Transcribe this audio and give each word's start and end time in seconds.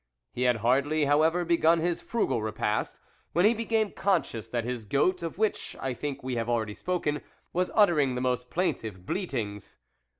He 0.33 0.41
had 0.41 0.55
hardly, 0.65 1.05
however, 1.05 1.45
begun 1.45 1.79
his 1.79 2.01
frugal 2.01 2.41
repast, 2.41 2.99
when 3.33 3.45
he 3.45 3.53
became 3.53 3.91
conscious 3.91 4.47
that 4.47 4.63
his 4.63 4.83
goat 4.83 5.21
of 5.21 5.37
which 5.37 5.75
I 5.79 5.93
think 5.93 6.23
we 6.23 6.37
have 6.37 6.49
already 6.49 6.73
spoken 6.73 7.21
was 7.53 7.69
uttering 7.75 8.15
the 8.15 8.21
most 8.21 8.49
plaintive 8.49 9.05
bleatings. 9.05 9.77